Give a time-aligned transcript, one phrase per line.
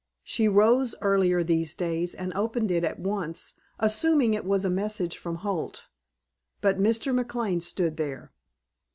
[0.23, 4.69] She rose earlier these days and opened it at once, assuming that it was a
[4.71, 5.89] message from Holt.
[6.59, 7.13] But Mr.
[7.13, 8.31] McLane stood there.